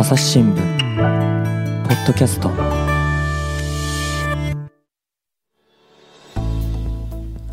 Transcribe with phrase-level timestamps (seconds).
[0.00, 0.56] 朝日新聞
[1.86, 2.50] ポッドキャスト。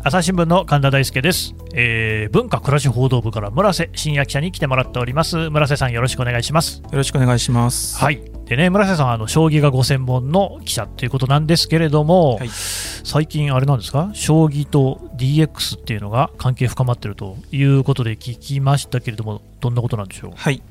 [0.02, 5.50] 朝日新聞の神田大輔です、えー文化暮らし報道部から村瀬真也記者に来てもらっております。
[5.50, 6.80] 村瀬さんよろしくお願いします。
[6.80, 7.98] よろしくお願いします。
[7.98, 8.22] はい。
[8.46, 12.48] でね村瀬さんはあの将棋がご専門の記者ということなんですけれども、はい。
[12.48, 14.10] 最近あれなんですか？
[14.14, 20.32] 将棋と DX っていうのが関係深まってるということで聞きましたけれどもどんなことなんでしょう？
[20.34, 20.62] はい。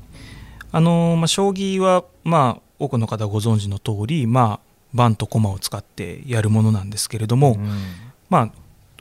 [0.72, 7.68] あのーまあ将棋はまあ多くの方ご存知の通り、まあ盤と駒を使ってやるものなんですけれども、うん
[8.30, 8.52] まあ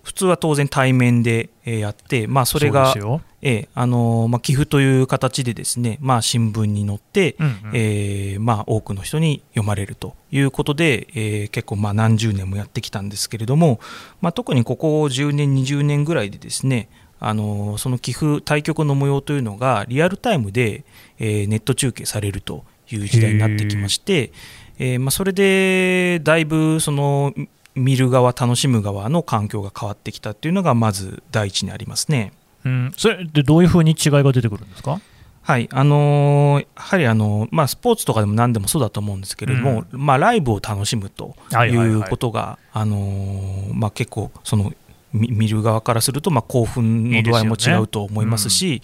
[0.03, 7.35] 普通は当然対面でえーやって、まあそれがうですよええあのーまあ寄付という形でですね、まあ新聞に載って。
[7.39, 13.79] うんうんえーまあ、多くの人に読まれるということで、えー結構まあ何十年もやってきたんですけれども、
[14.21, 16.87] まあ、特にここ10年20年ぐらいでですね
[17.19, 20.85] あのーその寄付対局の模様というのがリアルタイムで、
[21.19, 24.31] えーネット中継されるという時代になってきまして、
[24.79, 27.33] えーまあ、それでだいぶその
[27.75, 32.33] 見る側楽しむ側の環境が変わってきたっていうのがまず第一にありますね。
[32.65, 34.99] うん、それでどういうふうに違いが出てくるんですか？
[35.43, 44.73] はいあのーやはりあの、まあ、スポーツとかでも何でもそうだと思うんですけれども、まあ、ライブを楽しむとはいうことが、あのーまあ、結構その
[45.13, 48.81] 見見る側からすると、まあ、興奮の度合いも違うと思いますし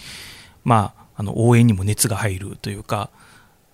[0.63, 3.09] まあ、あの応援にも熱が入るというか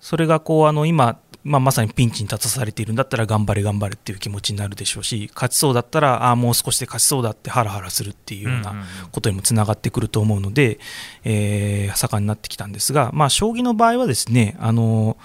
[0.00, 8.74] それがこうあの今、まあ、まさにピンチに立たされているんだったら頑張れ頑張れっていう気持ちになるでしょうし勝ちそうだったらああもう少しで勝ちそうだってハラハラするっていうような、
[9.12, 10.78] ことにもつながってくると思うので、
[11.24, 15.16] えー盛んになってきたんですが、まあ、将棋の場合はですねあの、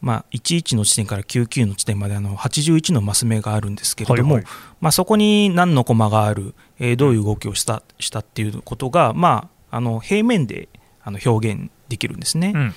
[0.00, 4.52] まあ、11の地点から99の地点まであの81のマス目があるんですけれども、はいはい。
[4.80, 10.68] まあ、そこに何の駒がある、えーどういう動きをしたしたっていうことが、まあ、あの平面で
[11.04, 12.52] あの表現できるんですね。
[12.54, 12.74] うん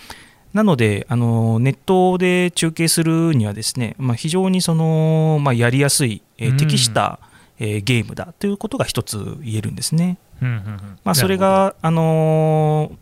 [0.53, 7.19] なのであのネットで中継するにはですね、まあ、非常にその、まあ、やりやすい、えーうん適した、
[7.59, 10.17] えーゲームだということが一つ言えるんですね。
[10.41, 12.95] うんうんうんまあ、それが、あのー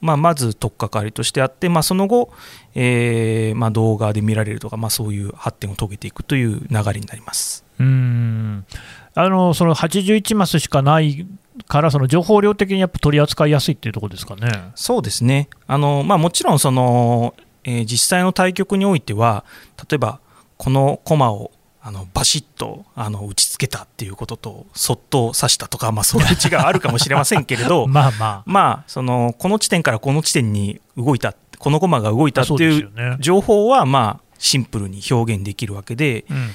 [0.00, 2.30] まあ、まず取っかかりとしてあって、まあ、その後、
[2.74, 7.64] えーまあ、動画で見られるとか、まあ、そういう発展を遂げていくという流れになります。
[7.78, 8.66] うーん
[9.14, 11.26] あのその81マスしかない
[11.68, 14.72] から、その情報量的にやっぱ取り扱いやすいっていうところですかね。
[14.74, 17.34] そうですね、あのまあ、もちろんその、
[17.64, 19.44] えー実際の対局においては、
[19.88, 20.20] 例えば
[20.56, 21.50] この駒を
[21.86, 32.90] あのバシッとあの打ちつけたっていうことと、そっと指したとか、まあ、そういう違いがあるかもしれませんけれど、 まあままあ、そのこの地点からこの地点に動いた、この駒が動いたあ、っていう。
[33.20, 36.50] 情報はまあシンプルに表現できるわけでうんうん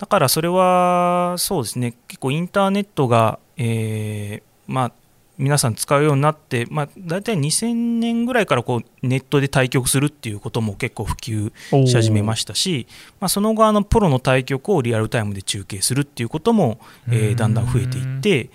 [0.00, 4.92] だからそれはそうですね結構インターネットが、えーまあ、
[5.36, 11.52] 皆さん使うようになって、まあ、大体2000年ぐらいからこうネットで対局するっていうことも結構普及
[11.86, 12.86] し始めましたし、
[13.20, 18.48] まあ、その後あのプロの対局をリアルタイムで中継するっていうことも、えーだんだん増えていって、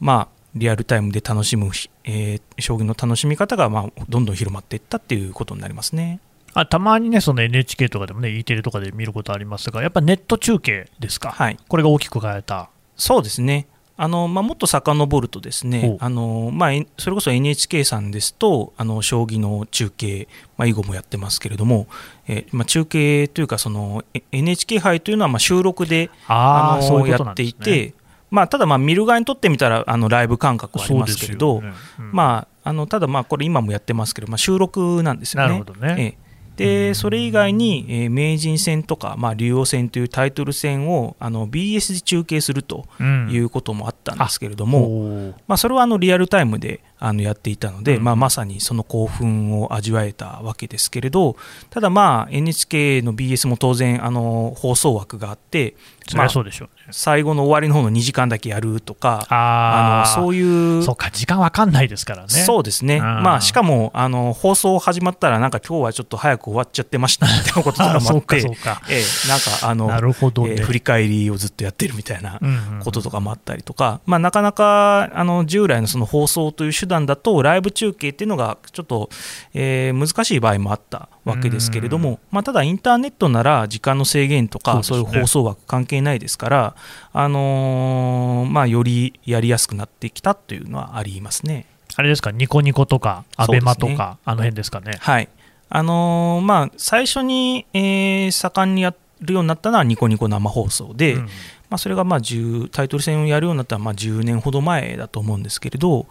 [0.00, 1.70] まあ、リアルタイムで楽しむ、
[2.04, 6.20] えー将棋の楽しみ方がまあどんどん広まっていったっていうことになりますね。
[6.54, 12.70] あたまにね、その NHK とかでもね、E テレとかで見ることありますが、やっぱネット中継ですか、はいこれが大きく変えた。
[12.96, 13.66] そうですね。
[13.96, 20.26] あのまあ、もっと遡るとですねあの、まあ、えそれこそ NHK さんですとあの将棋の中継、
[20.56, 21.86] まあ、囲碁もやってますけれども、
[22.26, 27.52] えまあ、中継というかそのえ NHK 杯というのはまあ収録であのそういうことやってい。
[27.52, 27.94] て、
[28.32, 35.48] まあ、ただまあ見る側にとってみたらあのライブ感覚はありますけれど、ねうんまあ、あのただまあこれ今もやってますけど、まあ、収録なんですよね。
[35.50, 35.94] なるほどね。
[35.98, 36.23] ええ
[36.56, 45.34] でそれ以外に、えー名人戦とか、まあ、竜王戦というタイトル戦をあの BS で中継するとうんいうこともあったんですけれども、おー。
[45.46, 51.36] まあ、それはあのリアルタイムであのやっていたので、うんまあ、まさにその興奮を味わえたわけですけれど
[51.70, 55.74] ただまあ NHK の BS も当然あの放送枠があって、
[56.08, 56.74] そりゃそうでしょうね。
[56.90, 62.28] 最後の終わりの方の2時間だけやるとかああ、あのそういうそうか、時間わかんないですからね。
[62.28, 68.82] そうですね、うんまあ、しかもあの放送始まったらなんか今日はちょっと早く終わっちゃってました みたいなこととかあそうか、もあってそうか。
[68.90, 70.52] ええなんかあのなるほどね。
[70.52, 79.10] えー振り返りをずっとやってるみたいなうんうんこととかもあったりとか、まあ、なかなかあの従来のその放送という手段だとライブ中継っていうのがちょっと、
[79.52, 86.76] えー難しい場合もあったわけですけれども、まあ、ただインターネットなら時間の制限とかそうういう放送枠関係ないですから、
[87.12, 91.66] あのーまあ、よりやりやすくなってきたというのはありますね。
[91.96, 94.96] あれですか、ニコニコとか、アベマとか、あの辺ですかね。
[94.98, 95.28] はい。
[95.68, 101.28] あのーまあ、最初に、えー盛んにやるようになったのはニコニコ生放送で、うん。
[101.70, 106.06] まあ、それがまあ10タイトル戦をやるようになったのはまあ10年ほど前だと思うんですけれど、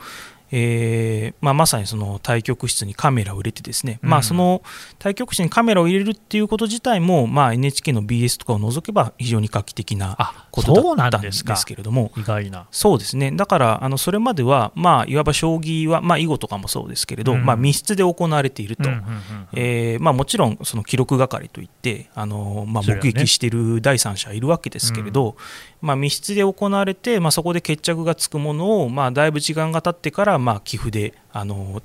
[0.56, 4.62] えーまあ、まさにその対局室にカメラを入れてですね、うん、まあ、その
[5.00, 10.16] 対局室にカメラを入れるっていうこと自体も、まあ、NHK の BS とかを除けば非常に画期的な
[10.54, 12.12] ことだったんですけれども。
[12.16, 12.68] 意外な。
[12.70, 13.32] そうですね。
[13.32, 18.88] だからあのそれまでは、まあ、いわば将棋は、まあ、囲碁とかもそうですけれど、うん、まあ、密室で行われていると、
[19.54, 25.36] えまあ、もちろんその記録係といってあの、まあ、目撃している第三者いるわけですけれど、
[25.82, 31.82] まあ、密室で行われて、まあ、そこで決着がつくものを、まあ、だいぶ時間が経ってから、まあ、寄付であの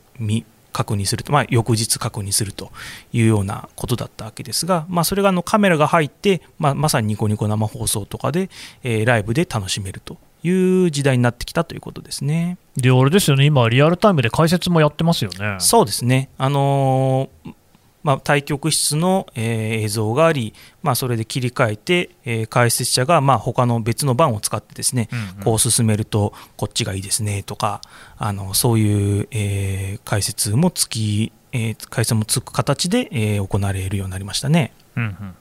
[0.73, 2.70] 確認すると、まあ、翌日確認すると
[3.12, 8.50] いうようなことだったわけですが、まあ、それがあのカメラが入って、まあ、まさにニコニコ生放送とかで、
[8.82, 10.50] えー、ライブで楽しめるとい
[10.85, 12.59] う時代になってきたということですね。
[12.76, 15.56] で、あれですよね、今、リアルタイムで解説もやってますよね。
[15.59, 16.29] そうですね。
[16.38, 17.55] あのー
[18.02, 27.80] まあ、対局室の、えー、映像があり、まあ、それで切り替えて、えー、解説者が、まあ、他の別の番を使ってですね、うんうん、こう進めるとこっちがいいですねとか
[28.16, 34.72] あのそういう、えー、解説もつき、えー、解説もつく形で、えー、行われるようになりましたね。
[34.96, 35.34] うんうん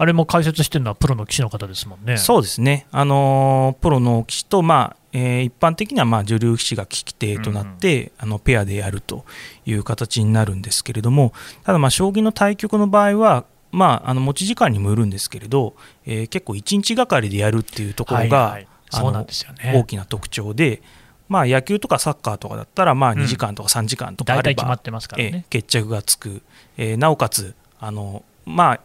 [0.00, 2.16] あれも解説してるのはプロの棋士の方ですもんね。
[2.16, 2.86] そうですね。
[2.92, 9.24] あのプロの棋士と、まあ、えー、一般的にはまあ女流棋士が聞き手となって、うんうん、あのペアでやると
[9.66, 11.32] いう形になるんですけれども、
[11.64, 15.74] ただ、将棋の対局の場合は、まあ、あの持ち時間にもよるんですけれど、
[16.06, 18.58] えー、結構1日がかりでやるっていうところが、
[19.74, 20.80] 大きな特徴で、
[21.28, 26.42] まあ、野球とかサッカーとかだったら、まあ、2時間とか3時間とかあれば、うんね、決着がつく、
[26.76, 28.80] えー、なおかつあの、まあ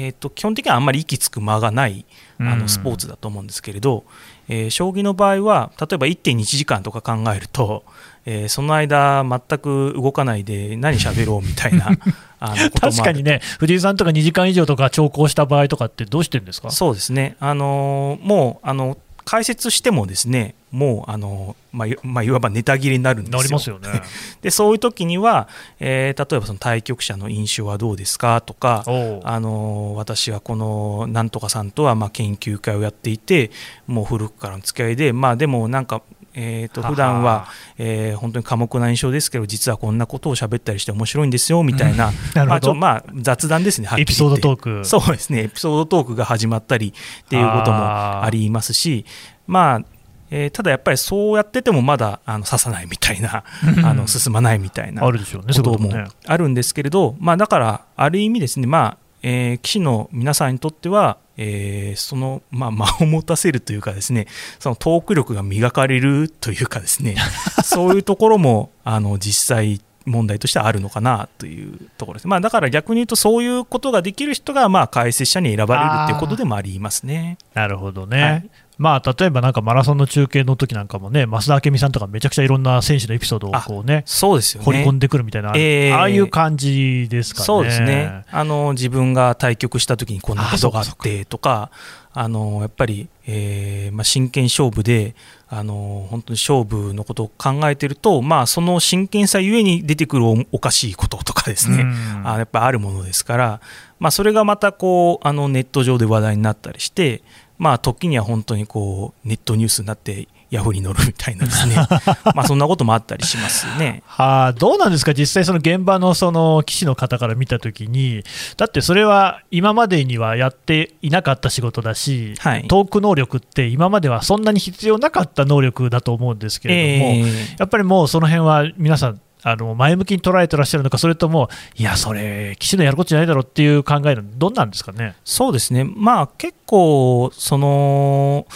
[0.00, 2.04] えーと、基本的にはあんまり息つく間がない
[2.38, 4.04] あのスポーツだと思うんですけれど、
[4.48, 7.82] うん、えー、将棋の場合は例えば1.1時間とか考えると、
[8.24, 11.90] えー、その間全く動かないで何喋ろうみたいな
[12.38, 16.70] あの確かにね藤井さんとか2時間以上とか長考した場合とかってどうしてるんですか？
[16.70, 23.38] そうですね、あのー、もうあの解説してもですねもうあの、まあまあ、いわばネタ切れになるんですよ。
[23.38, 24.02] なりますよね。
[24.42, 25.48] でそういう時には、
[25.80, 28.84] えー、例えばその対局者の印象はどうですかとか
[29.24, 33.50] あの私はこのなんとかさんとはまあ研究会をやっていて
[33.86, 36.02] もう古くからの付き合いで、まあ、でもなんか
[36.40, 37.48] えーと、普段は、
[37.78, 42.10] えー、本当に寡黙な印象ですけど実はこんなことを喋ったりして面白いんですよみたいな。
[42.10, 42.14] うん、
[42.48, 44.84] まあ、ちょまあ、雑談ですねエピソードトーク。
[44.84, 46.94] そうですねエピソードトークが始まったり
[47.24, 47.78] っていうことも
[48.24, 49.04] ありますし
[49.48, 49.97] まあ
[50.30, 53.44] えー、ただやっぱりそうやっててもまだあの刺さないみたいな
[53.84, 55.90] あの進まないみたいなことも
[56.26, 64.26] あるんですけれど、まあ、だからある意味ですね、まあえー、棋士の皆さんにとっては、えー、その、まあ、間を持たせるというかですね
[64.58, 67.16] そのトーク力が磨かれるというかですね
[67.64, 77.36] そういうところもあの実際問題としてはあるのかなというところです、まあ、だから逆に言うとそういうことができる人がまあ解説者に選ばれるということでもありますね。
[77.54, 84.64] なるほどね、はいまあ、例えばなんかマラソンの中継の時なんかもね、増田明美さんとかめちゃくちゃいろんな選手のエピソードをこうね、そうですよね。
[84.64, 87.44] 掘り込んでくるみたいな、えー、ああいう感じですかね。
[87.44, 88.24] そうですね。
[88.30, 91.70] あの自分が対局した時にこんなことがあってとか、
[92.12, 95.14] あのやっぱり、えーまあ、真剣勝負で
[95.48, 101.84] あの本当に勝負のことを考えてると、まあ、その真剣さゆえに出てくるおかしいこととかですね、
[102.24, 103.60] あやっぱあるものですから、
[103.98, 107.22] まあ、それがまたこうあのネット上で話題になったりして、
[107.58, 111.76] まあ、時には本当にこうネットニュースになってヤフーに乗るみたいなですね。
[112.34, 114.02] まあそんなこともあったりしますね。
[114.06, 118.22] はあ、どうなんですか、実際、その現場のその棋士の方から見たときに、
[118.56, 135.16] だってそれは今までにはやっていなかった仕事だし、はい、トーク能力って今まではそんなに必要なかった能力だと思うんですけれども、えー、やっぱりもうその辺は皆さん、あの前向きに捉えてらっしゃるのか、それとも、いや、それ、棋士のやることじゃないだろうっていう考えの、どんなんですかね？
[135.24, 138.46] そうですね、まあ、結構、その、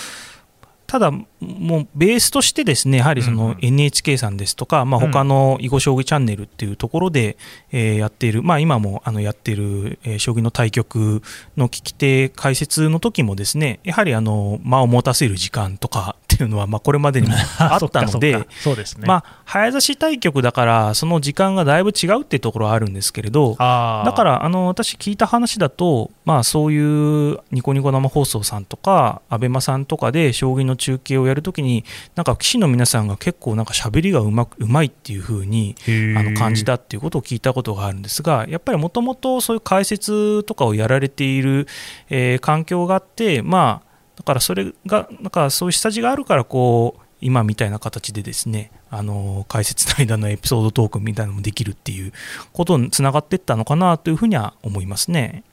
[0.87, 7.39] ただ、もうベースとしてですねやはりその NHK さんですとか、まあ他の囲碁将棋チャンネルっていうところで、
[7.73, 11.23] えやっている、まあ、今もあのやっている、え将棋の対局
[11.57, 31.85] の聞き手解説の時もですねやはりあの間を持たせる時間とかっていうのは、まあ、これまでにもあったので そうですね、まあ、早指し対局だからその時間がだいぶ違うっていうところはあるんですけれどだからあの私聞いた話だと、まあ、そういうニコニコ生放送さんとか ABEMA さんとかで将棋の中継をやるときに
[32.15, 35.75] なんか棋士の皆さんが結構なんか喋りがうまうまいっていう風に
[36.17, 41.67] あの感じたっていうことを聞いたことがあるんですがやっぱりもともとそういう解説とかをやられている、
[42.11, 52.13] えー、環境があってまあだからそれがなんかそういう下地があるからこう今みたいな形でですねあの解説の間のエピソードトークみたいなのもできるっていう
[52.53, 55.45] ことにつながっていったのかなというふうには思いますね。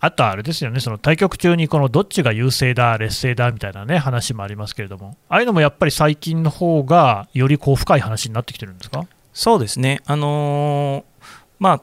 [0.00, 9.06] あとはあれですよね、その対局中にこのどっちが優勢だ、劣勢だみたいなね話もありますけれども、ああいうのもやっぱり最近の方がよりこう深い話になってきてるんですか？
[9.32, 11.24] そうですね、あのー、
[11.60, 11.82] まあ、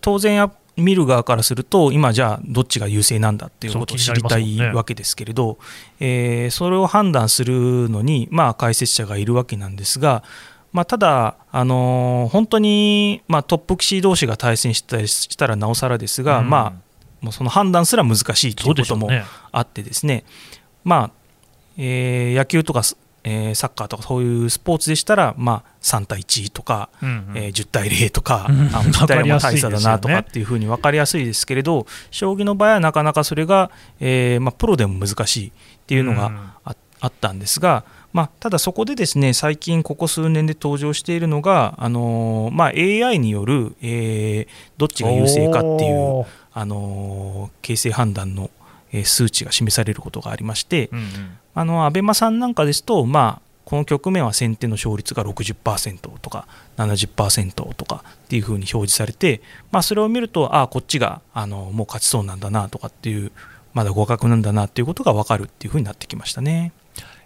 [0.00, 0.50] 当然、
[0.82, 5.58] 見る側からすると、今、じゃあ、どっちが優勢なんだっていうことを知りたいわけですけれど、
[6.00, 10.22] えー、それを判断するのに、まあ、解説者がいるわけなんですが、
[10.72, 19.08] まあ、ただ、あのー、本当に、まあ、トップ棋士同士が対戦したりしたらなおさらですが、うん、まあ、もうその判断すら難しいということも
[19.52, 20.24] あってですね、
[20.82, 21.10] まあ
[21.76, 22.82] えー、野球とか、
[23.24, 35.52] えー、サッカーとかそういうスポーツでしたら、まあ、3対1とか、うんうん、えー、10対0とか、うん、10対0も大差だなとかっていうふうに分かりやすいですけれど、将棋の場合はなかなかそれが、えーまあ、プロでも難しいっ
[35.86, 48.50] ていうのがあ,、あったんですが、まあ、ただそこでですね最近ここ数年で登場しているのが、あのーまあ、AI による、えー、どっちが優勢かっていうあの形勢判断の
[49.04, 51.06] 数値が示されることがありまして、うんうん、
[51.54, 56.46] あの安倍間さんなんかですと、まあ、この局面は先手の勝率が60%とか
[56.76, 63.32] 70%とかっていうふうに表示されて、まあ、それを見るとああこっちがあのもう勝ちそうなんだなとかっていう
[63.72, 66.72] まだ互角なんだなっていうことが分かるっていうふうになってきましたね。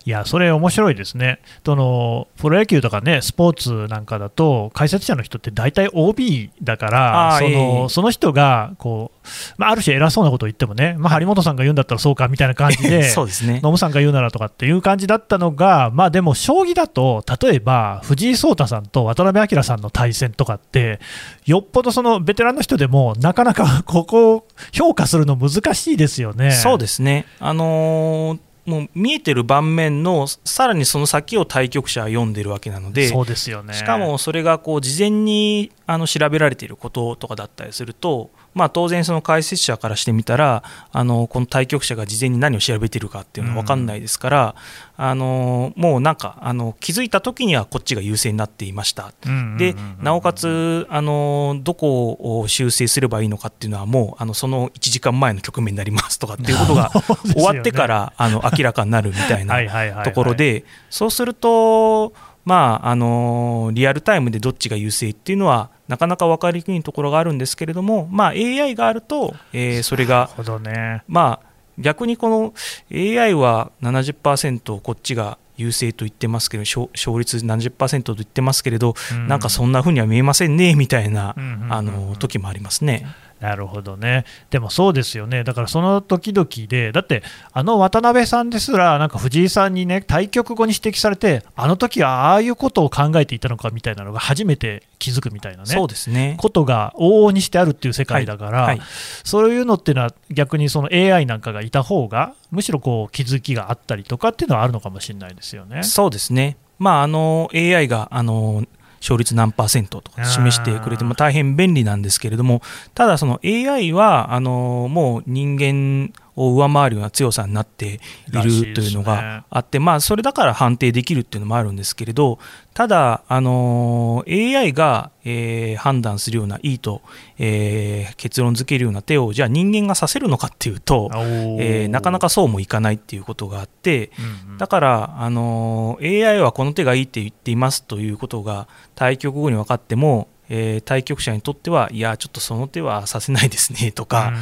[0.06, 1.40] いや、それ面白いですね。
[1.64, 9.26] そのプロ野球とかね、スポーツなんかだと、解説者の人って大体 OB だから、その、えー、その人がこう、
[9.58, 21.00] まあ、ある種偉そうなことを言ってもね、まあ、張本さんが言うんだったらそうかみたいな感じで、 そうですね、ノムさんが言うならとかっていう感じだったのが、まあ、でも将棋だと、例えば藤井聡太さんと渡辺明さんの対戦とかって、
[21.46, 26.52] よっぽどそのベテランの人でも、なかなかここを評価するの難しいですよね。
[26.52, 44.54] そうですねあのーもう見えてる盤面のさらにその先を対局者は読んでるわけなのでそうですよ、ね、しかもそれがこう事前にあの調べられていることとかだったりするとまあ、当然、その解説者からしてみたらあのこの対局者が事前に何を調べているかっていうのは分かんないですから、
[44.98, 49.12] うん、あのもうなんかあの気づいた時にはこっちが優勢になっていました、
[49.58, 56.90] でなおかつあのどこを修正すればいいのかっていうのはもうあのその1時間前の局面になりますとかっていうことが
[57.34, 62.14] 終わってから、あの明らかになるみたいなところでそうすると
[62.46, 70.30] まああのリアルタイムでどっちが優勢っていうのはなかなか分かりにくいところがあるんですけれども、まあ、AI があると、えー、それが、
[70.62, 71.46] ね、まあ、
[71.78, 72.54] 逆にこの
[72.92, 81.34] AI は70%こっちが優勢と言ってますけど勝率70%と言ってますけれど、うん、なんかそんなふうには見えませんねみたいな、
[81.70, 83.06] あの時もありますね。
[83.40, 96.36] なるほどね、でもそうですよね、だからその時々で、だって、あの渡辺さんですら、なんか藤井さんにね、対局後に指摘されて、あの時はああいうことを考えていたのかみたいなのが初めて気づくみたいなね、そうですね。
[96.38, 98.86] ことが往々にしてあるっていう世界だから、はいはい、
[99.22, 105.82] そういうのっていうのは、逆にその AI なんかがいた方が、むしろこう気づきがあったりとかっていうのはあるのかもしれないですよね。
[105.82, 106.56] そうですね。
[106.78, 108.64] まあ、あの AI があの
[109.00, 112.62] 勝率何パーセントとか示してくれても大変便利なんですけれども
[112.94, 122.38] ただその AI はあのもう人間を上回るような強さになっているというのがあって、まあ、それだから判定できるっていうのもあるんですけれど
[122.74, 127.00] ただ、あの AI が、えー、判断するようないいと、
[127.38, 134.10] えー、結論付けるような手をじゃあ人間がさせるのかっていうと、えー、なかなかそうもいかないっていうことがあって、
[134.44, 144.32] うんうん、だから、あの AI はこの手がいいって言っていますということが対局後に分かってもえー、対局者にとってはいやちょっとその手はさせないですねとか、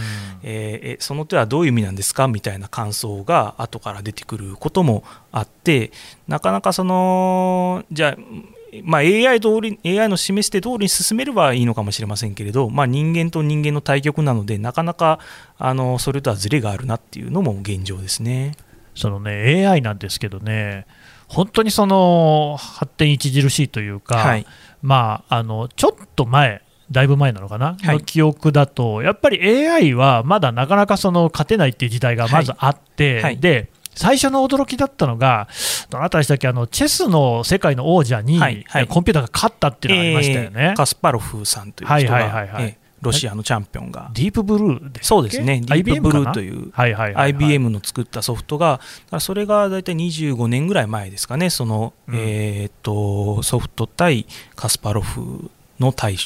[0.42, 5.92] えー、その手はどういう意味なんですかみたいな感想が後から出てくることもあって
[6.28, 15.20] なかなかそのじゃあまあ、AI, 通り AI の示して通りに進めればいいのかもしれませんけれど、まあ、人間と人間の対局なのでなかなか
[15.58, 18.56] あのそれとはずれがあるなっていうのも現状ですね。
[18.96, 20.87] そのね AI なんですけどね
[21.28, 24.46] 本当にその発展著しいというか、はい
[24.85, 33.23] まあ、あのちょっと前、だいぶ前なのかな、はい、の記憶だと、やっぱり AI はまだなかなかその勝てないっていう時代がまずあって、はい。
[33.23, 35.49] はい、で最初の驚きだったのが、
[35.88, 42.64] どなたでしたっけ、あのチェスの世界の王者に、コンピューターが勝ったっていうのがありましたよね、えー、カスパロフさんという人が、はいはいはいはい。
[42.64, 44.11] えーロシアのチャンピオンが。
[44.14, 48.80] ディープブルーでそうですね、ディープブルーという、IBM の作ったソフトが、
[49.20, 56.16] それが大体25年ぐらい前ですかね、その、うん、えー、とソフト対カスパロフの対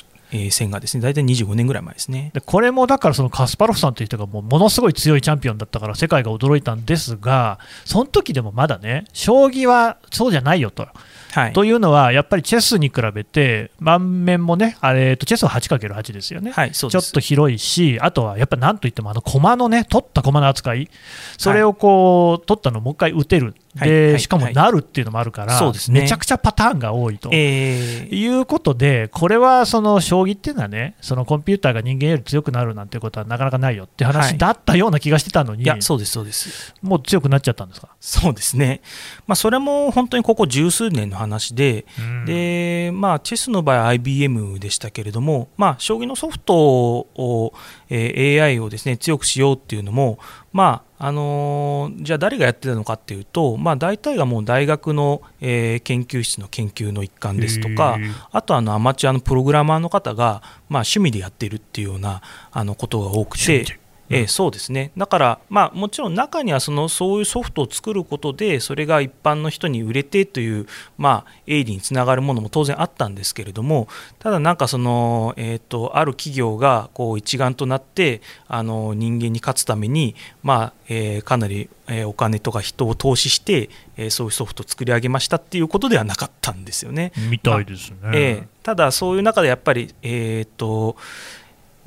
[0.50, 1.02] 線がですね。
[1.02, 2.30] 大体25年ぐらい前ですね。
[2.34, 10.86] でこれもだからそのカスパロフさんという人がもうものすごい強いチャンピオンだったから世界が驚いたんですがその時でもまだね将棋はそうじゃないよと。
[11.32, 20.88] はい、というのは、やっぱりチェスに比べて、盤面もね、あれとチェスは 8×8 ですよね、はい、ちょっと広いし、あとはやっぱなんといっても、あの駒のね、取った駒の扱い、
[21.36, 36.74] それをこう、取ったのをもう一回打てるで、しかもなるっていうのもあるから、ね、めちゃくちゃパターンが多いと、えー、いうことで、これはその将棋っていうのはね、そのコンピューターが人間より強くなるなんてことはなかなかないよって話だったような気がしてたのに、はい、そうです、そうです。
[36.82, 37.88] もう強くなっちゃったんですか？
[38.00, 38.80] そうですね、
[39.26, 41.86] まあ、それも本当にここ十数年の話で、
[42.26, 47.52] でまあ、チェスの場合は IBM でしたけれども、まあ、将棋のソフトを、
[47.88, 50.18] えー、AI をですね強くしようっていうのも、
[50.52, 57.98] まああのー、じゃあ誰がやってたのかっていうと、まあ、大体がもう大学の、えー、研究室の研究の一環ですとか
[58.32, 63.78] あとあのアマチュアのプログラマーの方が、まあ、趣味でやっているっていうようなあのことが多くて。
[64.10, 64.90] えー、そうですね。
[64.96, 73.88] だから、まあ、もちろん中にはそのそういうソフトを作ることでそれが一般の人に売れてという、まあ、営利につながるものも当然あったんですけれども
[74.18, 87.12] ただ、なんかその、えーと、ある企業がこう一丸となってあの人間に勝つために、まあえー、かなり、えー、お金とか人を投資して、えー、そういうソフトを作り上げましたっていうことではなかったんですよね。
[87.30, 90.96] みたいですね、まあ、えー、ただ、そういう中でやっぱり、えーと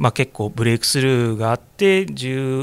[0.02, 2.08] まあ、結構ブレイクスルーがあって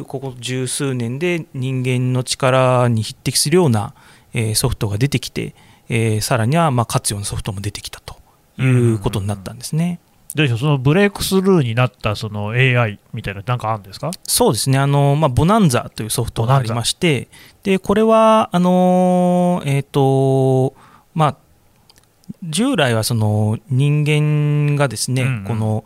[0.09, 3.95] ここ十数年で人間の力に匹敵するような、
[4.35, 5.55] えー、ソフトが出てきて、
[5.89, 8.17] えー、さらにはまあ勝つようなソフトも出てきたと
[8.61, 10.01] いうことになったんですね。
[10.35, 14.11] でそのブレイクスルーになったその AI みたいな、なんかあるんですか？
[14.25, 17.29] そうですね、あのまあ、ボナンザというソフトがありまして、
[17.63, 20.75] でこれはあの、えーと
[21.15, 21.37] まあ、
[22.43, 25.85] 従来はその人間がですね、うんうん、この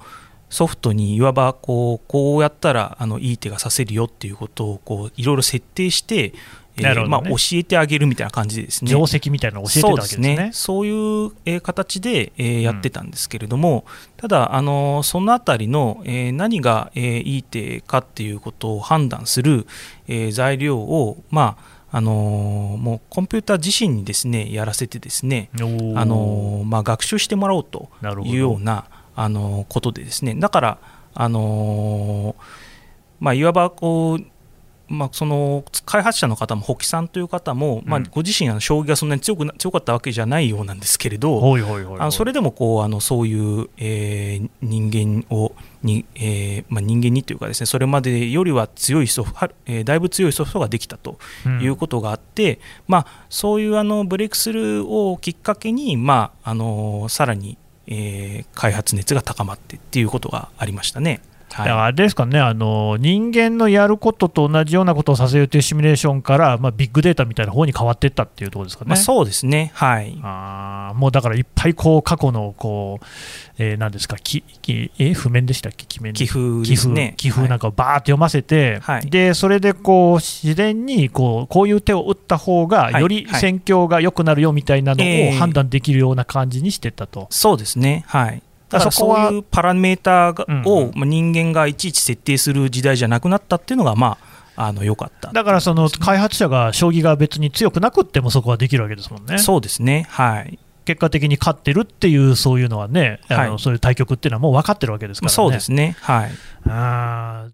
[0.52, 6.34] ソフトにいわばこうこうやったらあのいい手が指せるよっていうことをこういろいろ設定して、
[6.76, 8.90] えーね、まあ、教えてあげるみたいな感じでですね。
[8.90, 10.50] 定石みたいなのを教えてたわけですね。
[10.52, 19.66] そういう、えー、形で、えー、やってたんですけれども、うん、ただあのそのあたりの、えー、何が、えー、いい手かっていうことを判断する、
[20.06, 21.56] えー、材料をま
[21.90, 25.48] ああのもうコンピューター自身にですねやらせてですね、
[25.94, 27.90] あのまあ、学習してもらおうと
[28.24, 30.34] いうようなあのことでですね。
[30.34, 30.78] だから
[31.14, 32.34] あの
[33.20, 34.24] まあ、いわばこう
[34.92, 41.40] まあ、その開発者の方も、保木さんという方も、まあ、ご自身、将棋がそんなに強く強かったわけじゃないようなんですけれど、
[41.98, 51.18] あのそれでもこうあのそういう、えー、人間をに、えーまあ、人間にというかですねそれまでよりは強いソフト、えー、だいぶ強いソフトができたと
[51.60, 61.20] いうことがあって、うん、まあ、そういうあのブレイクスルーをきっかけに、まあ、あのさらにえー、開発熱が高まってっていうことがありましたね。
[61.54, 68.88] はい、あれですかねあの、人間のやることと同じようなことをさせようというシミュレーションから、まあ、ビッグデータみたいな方に変わっていったっていうところですかね。
[68.88, 73.04] まあ、そうですね、はい、あもうだからいっぱいこう過去のこう、
[73.58, 77.14] えー、なんですか、ききえ譜面でしたっけ、記面寄付ですね。
[77.16, 87.20] 寄付なんかをバーって読ませて、はい、でそれでこう自然にこうこういう手を打った方が、より戦況が良くなるよみたいなのを判断できるような感じにしてたと。
[87.20, 94.18] えー、そうですね、はいだからそういうパラメーターを人間がいちいち設定する時代じゃなくなったっていうのが、ま
[94.56, 95.32] あ、あの良かった。
[95.32, 99.38] だからその開発者が将棋が別に強くなくってもそこはできるわけですもんね。
[99.38, 100.06] そうですね。
[100.08, 100.58] はい。
[100.84, 105.34] 結果的に勝ってるっていうそういうのはね、あのそういう対局っていうのはもう分かってるわけですからね。
[105.34, 105.96] そうですね。
[106.00, 106.30] はい。
[106.68, 107.46] あ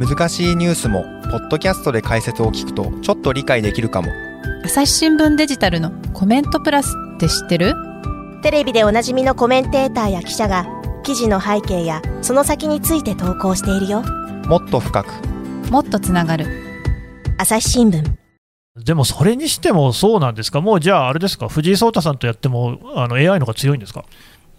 [0.00, 4.10] 難しいニュースもポッドキャストで解説を聞くとちょっと理解できるかも。
[4.64, 7.74] 朝日新聞デジタルのコメントプラスって知ってる？
[8.42, 10.66] テレビでおなじみのコメンテーターや記者が
[11.02, 14.02] 記事の背景やその先について投稿しているよ。
[14.46, 15.12] もっと深く。
[15.70, 16.46] もっとつながる。
[17.36, 18.02] 朝日新聞。
[18.82, 24.06] でもそれにしてもそうなんですか、もうじゃあ、あれですか、藤井聡太さんとやってもあの AI の方が強いんですか？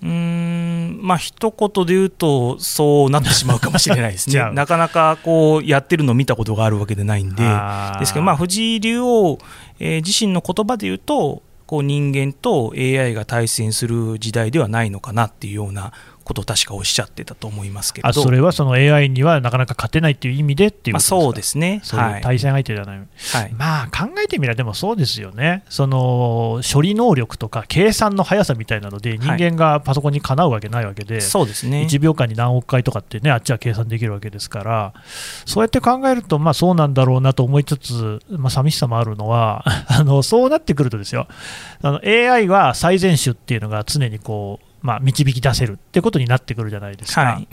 [0.03, 4.39] うんまあ一言で言うとそうなってしまうかもしれないですね。
[4.53, 7.43] なかなかこうやってるのを見たことがあるわけでないんで。
[7.99, 9.37] ですけどまあ藤井竜王、
[9.79, 18.13] えー、自身の言葉で言うとこう人間と AI が対戦する時代ではないのかなっていうようなことを確かおっしゃってたと思いますけど。
[18.13, 23.03] それはその AI にはなかなか勝てないっていう意味でっていうことですか、まあ、そうですね、そういう対戦相手じゃない、は
[23.43, 31.87] い、まあ考えてみれば、でもそうですよね、その処理能力とか計算の速さみたいなので、人間がパソコンにかなうわけないわけで、はい、そうですね。
[31.89, 34.93] 1秒間に何億回とかってね、あっちは計算できるわけですから、
[35.45, 41.27] そうやって考えると、まあ、そうなんだろうなと思いつつ、まあ寂しさもあるのは、 あのそうなってくるとですよ、
[41.81, 47.47] あの AI は最善手っていうのが常にこう、まあ、導き出せるってことになってくるじゃないですか、はい、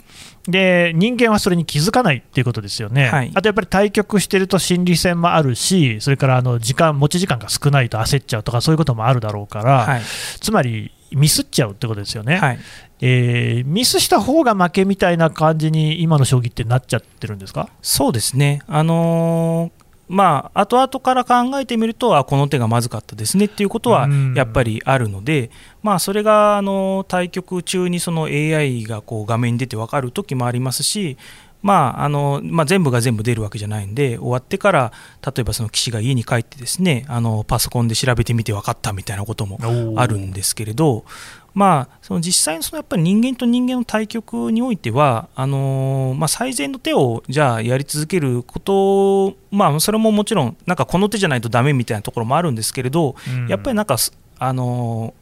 [0.47, 10.01] で人間はそれに気づかないっていうことですよね、はい、あとやっぱり対局してると心理戦もあるし、それからあの時間持ち時間が少ないと焦っちゃうとか、そういうこともあるだろうから、はい、
[10.39, 12.59] つまりミスっちゃうってことですよね、はい、
[13.01, 17.69] えー、ミスした方が負けみたいな感じに、今の将棋ってなっちゃってるんですか？
[17.81, 19.78] そうですね、あのー
[20.09, 25.51] まあ後々から考えてみるとあこの手がまずかったですねっていうことはやっぱりあるので、
[25.83, 31.17] まあ、それがあの対局中にその AI がこう画面に出て分かる時もありますし
[31.61, 34.93] まああのまあ、全部が全部出るわけじゃないんで終わってから
[35.25, 39.59] 例えばその棋士が家に帰ってですねあのパソコンで調べてみて分かったみたいなことも
[39.97, 41.03] あるんですけれど
[41.53, 53.97] まあ、その実際のそのやっぱり人間と人間の対局においてはあのー、まあ、最善の手をじゃあやり続けること、まあ、それももちろんなんかこの手じゃないとダメみたいなところもあるんですけれど、うん、やっぱりなんか、
[54.37, 55.13] あの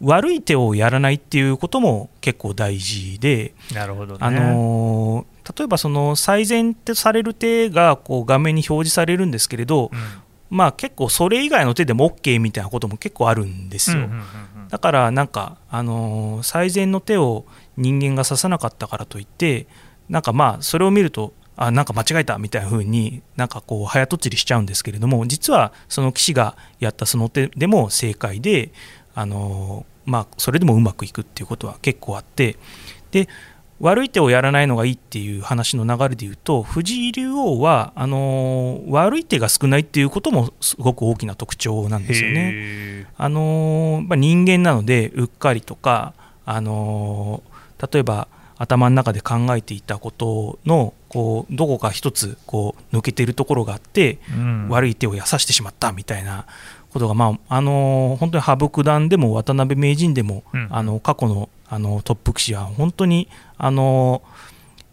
[0.00, 9.98] ー、悪い手をやらないっていうことも結構大事で、なるほど、ね、あのー、例えばその最善ってされる手がこう画面に表示されるんですけれど、うん、
[10.50, 13.98] まあ、結構それ以外の手でも OK みたいなことも結構あるんですよ。
[13.98, 14.22] うんうんうん
[14.72, 17.44] だからなんか、あのー、最善の手を
[17.76, 19.66] 人間が指さなかったからといって
[20.08, 28.72] なんかまあそれを見るとあなんか間違えたみたいな風になんかこう早とちりしちゃうんですけれども実はその棋士がやったその手でも正解で、
[29.14, 32.56] あのー、まあ、それでもうまくいくっていうことは結構あって
[33.10, 33.28] で
[33.80, 43.08] 悪い手をやらないのがいいっていう話の流れでいうと藤井竜王はあのー、悪い手が少ないっていうこともすごく大きな特徴なんですよね。
[43.16, 48.28] あのー、まあ、人間なのでうっかりとか、あのー、例えば
[48.62, 56.46] 頭の中で考えていたことのこうどこか一つこう抜けてるところがあって、うん、悪い手をやさしてしまったみたいな
[56.92, 64.22] ことが、まああの本当に羽生九段でも渡辺名人でも、うん、あの過去のあのトップ棋士は本当にあの、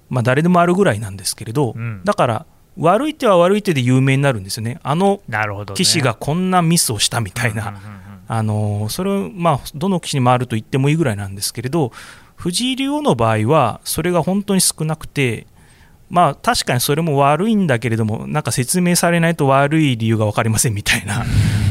[0.09, 2.45] まあ、誰でもあるぐらいなんですけれど、うん、だから
[2.77, 7.77] 悪い手は悪い手で有名になるんですよね、あの棋士がこんなミスをしたみたいな、
[8.27, 11.91] あのそれを、まあ、どの棋士にもあると言ってもいいぐらいなんですけれど、
[12.39, 15.45] 藤井竜王の場合は、それが本当に少なくて、
[16.09, 21.23] まあ、確かにそれも悪いんだけれども、なんか説明されないと悪い理由が分かりませんみたいな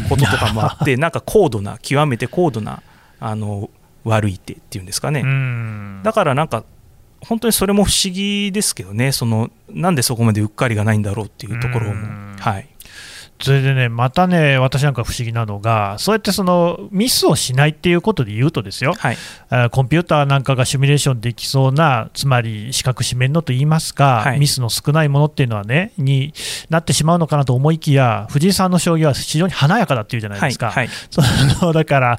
[0.08, 2.82] こととかもあって、 なんか高度な、極めて高度な
[3.18, 3.68] あの
[4.04, 5.24] 悪い手っていうんですかね、
[6.04, 6.64] だからなんか
[7.20, 9.12] 本当にそれも不思議ですけどね。
[9.12, 12.06] そのなんでそこまでうっかりがないんだろうっていうところも、
[12.38, 12.68] はい、
[13.40, 19.16] それでね、またね、私なんか不思議なのが、そうやってそのミスをしないっていうことで言うとですよ、はい、
[19.70, 26.34] コンピューターなんかがシミュレーションできそうな、つまり四角四面のといいますか、はい、ミスの少ないものっていうのはね、に
[26.68, 30.72] なってしまうのかなと思いきや、藤井さんの将棋は非常に華やかだっていうじゃないですか。
[30.72, 31.22] はい、 そ
[31.64, 32.18] のだから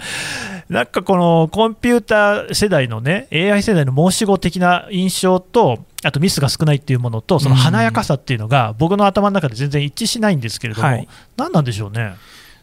[0.69, 12.13] なんかこのコンピューター世代のね、AI 世代の申し子的な印象と、あとミスが少ないっていうものと、その華やかさっていうのが、僕の頭の中で全然一致しないんですけれども、はい、何なんでしょうね？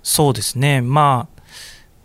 [0.05, 1.42] そうですね、まあ、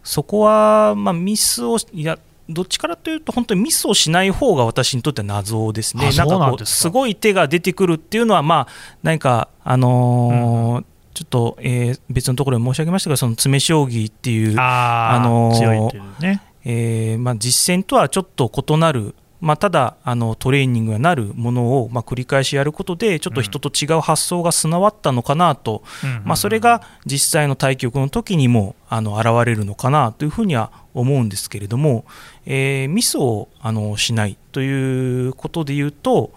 [0.03, 2.17] そこは、まあ、ミスをいや
[2.49, 6.49] どっちからというと、本当にミスをしない方が私にとっては謎ですね、なんか。
[6.49, 8.67] こうすごい手が出てくるっていうのは、まあ、
[9.03, 16.41] 何か、あのーうんちょっと、えー、別のところで申し上げましたが、その詰将棋っていう、あ、のーね。
[16.63, 25.81] えーまあ、実戦とはちょっと異なるまあ、ただあのトレーニングになるものを、まあ、繰り返しやることでちょっと人と違う発想が備わったのかなと、
[26.23, 32.05] まあ、それが実際の対局の時にもあの現れるのかなというふうには思うんですけれども、
[32.45, 36.31] えー、ミスをあのしないということでいうと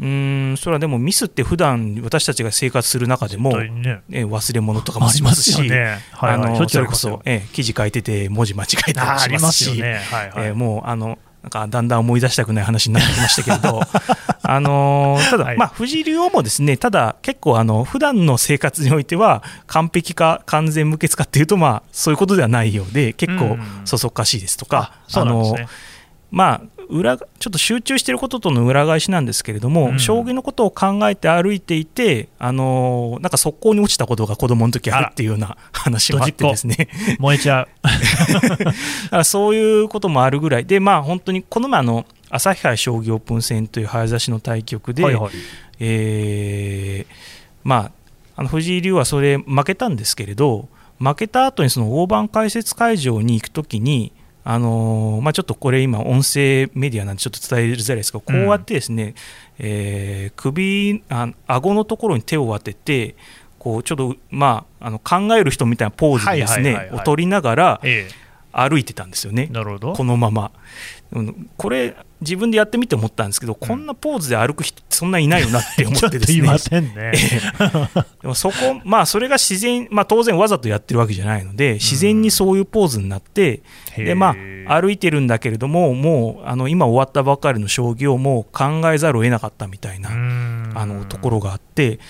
[0.00, 4.02] うんそれはでもミスって普段私たちが生活する中でも、ね。
[4.10, 5.98] え忘れ物とかもありますし、ね。
[6.12, 6.80] はいはい、あのそ。
[6.80, 10.00] れこそ、え記事書いてて文字間違えたりしますし、ね。
[10.10, 13.82] はいはい、えもうあのなんかだんだん思い出したくない話になってきましたけれど、
[14.42, 24.92] あのただ、まあ、藤井竜王もですねただ、結構あの普段の生活においては完璧か完全無欠かっていうと、まあ、そういうことではないようで結構そそっかしいですとか。
[25.12, 25.54] あの
[26.34, 36.88] まあ、裏ちょっと集中していることとの裏返しなんですけれども、うん、将棋のことを考えて歩いていて、あのなんか速攻に落ちたことが子供の時あるっていうような話もあってですね。
[37.20, 37.68] 燃えちゃ
[39.12, 39.22] う。
[39.24, 40.66] そういうこともあるぐらい。
[40.66, 45.30] で、まあ、本当にこの前あの朝日杯将棋オープン戦という早指しの対局で、はいはい、
[45.78, 47.12] えー、
[47.62, 47.92] まあ、
[48.34, 50.68] あの藤井竜はそれ負けたんですけれど
[50.98, 54.12] 負けた後にその大盤解説会場に行くときに
[54.46, 59.14] あのー、まあ、ちょっとこれ今音声メディアなんでちょっと伝えづらいですがこうやってですね、うん、
[59.58, 63.16] えー、首あ顎のところに手を当てて
[63.58, 67.80] こうちょっと、まあ、あの考える人みたいなポーズですね、を取りながら
[68.52, 69.92] 歩いてたんですよね、なるほど。
[69.94, 70.52] このまま。
[71.56, 76.38] これ自分でやってみて思ったんですけど、こんなポーズで歩く人ってそんないないよなって思ってですね。
[76.38, 77.12] いませんね。
[78.22, 83.62] でもそこ、 まあそれが自然、まあ当然わざとやってるわけじゃないので、自然にそういうポーズになって、
[83.96, 84.34] でま
[84.66, 92.00] あ歩いてるんだけれども、もうあの今終わったばかりの将棋をもう考えざるを得なかったみたいなあのところがあって、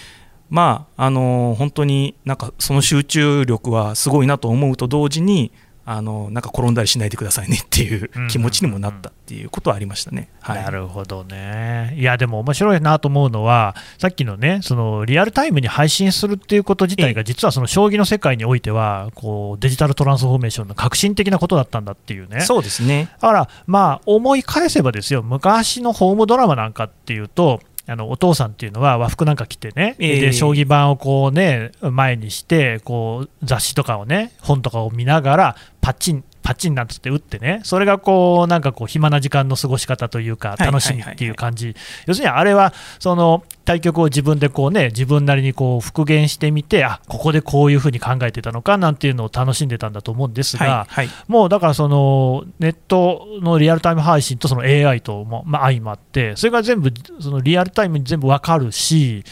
[0.49, 5.51] まああの本当になんかその集中力はすごいなと思うと同時に
[5.87, 23.09] あのなんか転んだりしないでくださいねっていう気持ちにもなったっていうことはありましたね、はい、なるほどね、いや、でも面白いなと思うのは、さっきのね、そのリアルタイムに配信するっていうこと自体が、実はその将棋の世界においては、こうデジタルトランスフォーメーションの革新的なことだったんだっていうね、そうですね。
[23.21, 41.75] だから、まあ、思い返せばですよ、昔のホームドラマなんかっていうと、あのお父さんっていうのは和服なんか着てね、えー、で将棋盤をこうね前にしてこう雑誌とかをね本とかを見ながらパッチンパチンなんつって打ってね、それがこうなんかこう暇な時間の過ごし方というか、楽しみっていう感じ、
[42.07, 59.25] 要するにあれはその対局を自分でこうね自分なりにこう復元してみて、あここでこういうふうに考えてたのかなんていうのを楽しんでたんだと思うんですが、はいはい、もうだからそのネットのリアルタイム配信とその AI とも、まあ、相まって、それが全部そのリアルタイムに全部わかるし、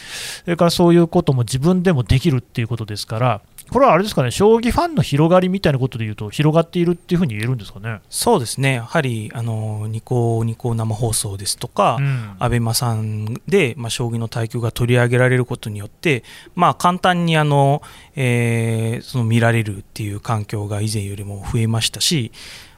[0.45, 3.41] それからそういうことも自分でもできるっていうことですから。
[3.73, 8.01] これはあれですかね、将棋ファンの広がりみたいなことでいうと、広がっているっていうふうに言えるんですかね。
[8.07, 17.81] そうですね、やはりあのニコニコ生放送ですとか、うん、アベマさんで、まあ、将棋の対局が取り上げられることによって、まあ、簡単にあの、
[18.15, 22.31] えー、その見られるっていう環境が以前よりも増えましたし、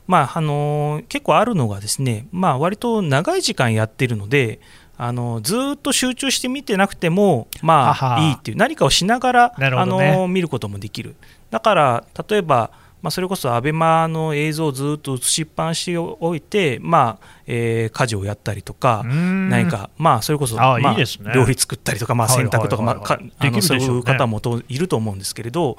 [0.08, 4.62] まああの結構あるのがですね、まあ、割と長い時間やってるので、
[4.98, 11.16] あのずっと集中して見てなくても、まあ、いいっていう何かをしながら、ね、あの見ることもできる。
[11.52, 20.96] だから例えば、まあ、それこそ ABEMA の映像をずっと映しっぱなしを置いて、まあえー、家事をやったりとか何か、まあ、それこそまあ、
[21.36, 25.78] 料理作ったりとか、まあ、洗濯とか、まあ、そういう方もといると思うんですけれど、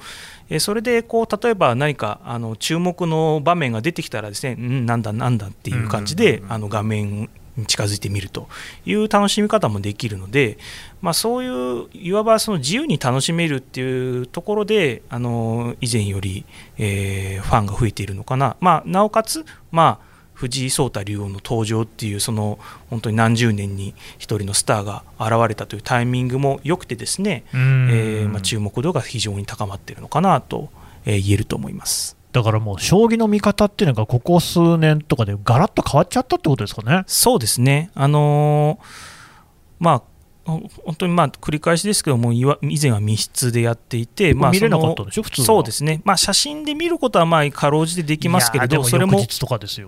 [0.49, 7.29] えー、それでこう例えば何かあの注目の場面が出てきたらですね、うん、なんだなんだっていう感じで、あの画面に
[7.65, 8.47] 近づいてみると
[8.85, 10.57] いう楽しみ方もできるので、
[11.01, 16.45] まあ、そういういわばその自由に楽しめるっていうところであの以前より、
[16.77, 22.59] えー、ファンが増えているのかな、まあ、なおかつ、まあ、藤井聡太竜王の登場っていうその
[22.91, 30.69] 本当に何十年に1人のスターが現れたというタイミングも良くてですね、えーまあ、注目度が非常に高まっているのかなと、
[31.05, 32.16] えー、言えると思います。
[32.31, 37.03] だからもう将棋の見方っていうのがここ数年とかでガラッと変わっちゃったってことですかね。
[37.07, 37.89] そうですね。
[37.95, 38.85] あのー、
[39.79, 40.01] まあ
[40.47, 42.45] 本当にまあ繰り返しですけども、以
[42.81, 49.19] 前は密室でやっていて、まあ、見れなかったでしょ、普通そうですね、まあ、写真で見ることはまあかろうじてできますけれど、それも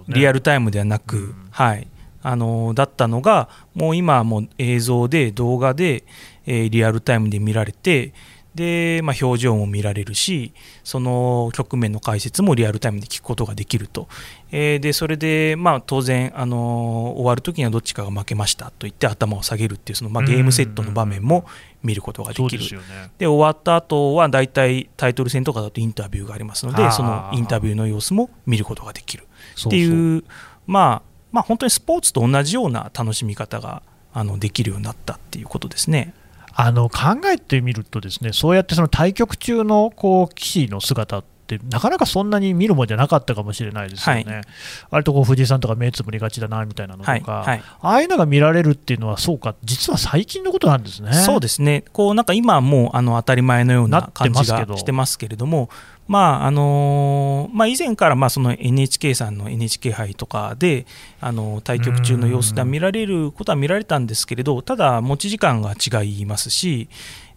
[0.10, 1.88] リアルタイムではなく、はい。
[2.22, 6.04] あのだったのが、もう今はもう映像で、動画で、
[6.46, 8.14] えー、リアルタイムで見られて、
[8.60, 10.52] で、まあ、表情も見られるし
[10.84, 14.10] その局面の解説もリアルタイムで聞くことができると、
[14.52, 21.46] えー、でそれで、まあ、当然、あの終わるときにはどっちかが負けましたと言って頭を下げるっていうその、まあ、ゲームセットの場面も
[21.84, 22.82] 見ることができる、
[23.18, 29.24] で、終わった後は大体タイトル戦とかだとインタビューがありますのでそのインタビューの様子も見ることができる。
[29.68, 30.26] っていう
[30.68, 36.14] まあまあ、本当にスポーツと同じような楽しみ方があのできるようになったっていうことですね。
[36.62, 41.39] あの考えてみると、ですねそうやってその対局中のこう棋士の姿って
[41.70, 44.44] なかなかそんなに見るもんじゃなかったかもしれないですよね、はい、
[44.92, 51.14] 割とこう藤井さんとか目つぶりがちだなみたいなのとか、はいはい、ああいうのが見られるっていうのは、そうか、実は最近のことなんですね。
[51.14, 51.84] そうですね。
[51.94, 55.70] こうなんか今はもうあの当たり前のような感じがしてますけれども、
[56.10, 60.88] まああのまあ、以前からまあその NHK さんの NHK 杯とかで
[61.22, 66.90] あの対局中の様子が見られることは見られたんですけれどただ持ち時間が違いますし、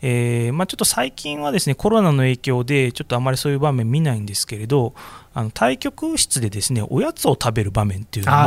[0.05, 4.95] えーまあ、ちょっと最近はですねコロナの影響でちょっとあまりそういう場面見ないんですけれど
[5.33, 8.38] あの対局室でですねおやつを食べる場面っていうのも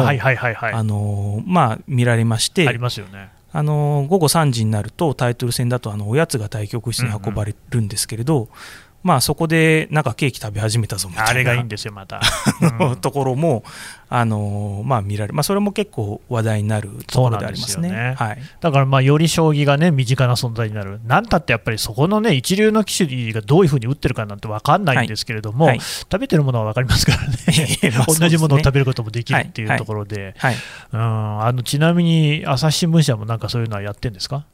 [0.75, 3.29] あのまあ見られましてありますよね。
[3.53, 8.49] あの午後3時になるとタイトル戦だとあのおやつが対局室に運ばれるんですけれど、
[9.05, 11.29] まあ、そこでなんかケーキ食べ始めたぞみたいな。
[11.29, 12.21] あれがいいんですよ、また。
[12.81, 13.63] うん、ところも、
[14.09, 17.91] あのまあ、見られまあ、それも結構話題になるところでありますね。
[17.91, 18.15] ね。
[18.17, 25.77] はい、だからまあより将棋がね身近な存在になる、なんたってやっぱりそこのね一流の棋士がどういうふうに打ってるかなんて分かんないんですけれども、はい。
[25.77, 27.35] はい、食べてるものは分かりますから ね、
[28.07, 30.33] 同じものを食べることもできるっていうところで、
[31.63, 34.45] ちなみに朝日新聞社もなんかそういうのはやってるんですか？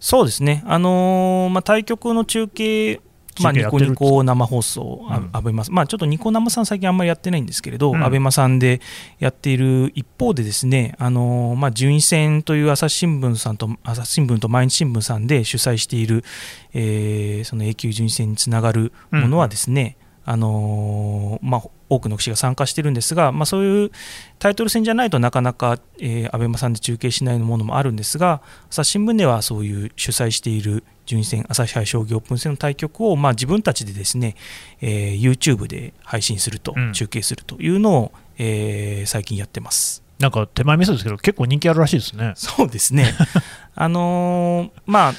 [0.00, 3.00] そうですね、あのー、まあ、対局の中継
[3.40, 8.80] まあ、ニコニコ生放送、アベマまあ、ちょっとニコ生さん、最近あんまりやってないんですけれど、うん、アベマさんで
[9.18, 16.24] やっている一方で、ですねあの、まあ、順位戦という朝日新聞さんと、朝日新聞と毎日新聞さんで主催している、
[16.72, 23.90] えー、その A 級順位戦につながるものはですね、うん、あのまあ、多くの棋士が参加してるんですが、まあ、そういう
[24.38, 34.36] タイトル戦じゃないとなかなか、えー、アベマさんで中継しないものもあるんですが朝日新聞ではそういう主催している順位戦朝日杯将棋オープン戦の対局を、まあ、自分たちでですね、
[34.80, 40.04] えー、YouTube で配信すると、うん、中継するというのを、えー、最近やってます。
[40.20, 42.34] なんか手前味噌ですけど結構人気あるらしいですね。
[42.36, 43.14] そうですね。
[43.74, 45.14] あのー、まあ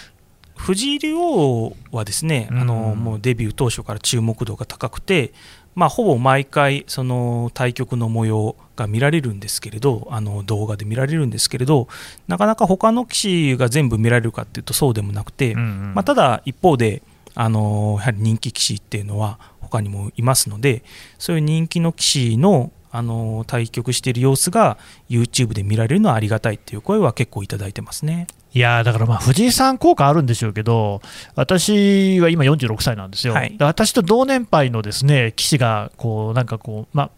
[0.61, 5.33] 藤井竜王はですね、あのもうデビュー当初から注目度が高くて、
[5.73, 11.87] まあ、ほぼ毎回その対局の模様が見られるんですけれどあの動画で見られるんですけれど
[12.27, 13.13] なかなか他の棋
[13.53, 17.01] 士が全部見られるかっていうとそうでもなくて、うんうん、まあ、ただ一方で
[17.33, 20.83] あのやはり人気棋士っていうのは他にもいますので
[21.17, 24.77] そういう人気の棋士のあの対局している様子が
[25.09, 28.27] YouTube で見られるのはありがたいっていう声は結構いただいてますね。
[28.53, 31.01] いやだからまあ藤井さん効果あるんでしょうけど、
[31.35, 37.11] 私は今46歳なんですよ、はい、私と同年配のですね棋士がこうなんかこう、まあ、